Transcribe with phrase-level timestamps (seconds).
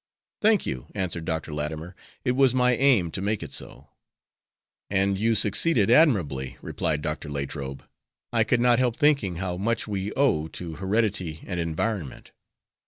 [0.41, 1.53] "Thank you," answered Dr.
[1.53, 1.95] Latimer,
[2.25, 3.89] "it was my aim to make it so."
[4.89, 7.29] "And you succeeded admirably," replied Dr.
[7.29, 7.87] Latrobe.
[8.33, 12.31] "I could not help thinking how much we owe to heredity and environment."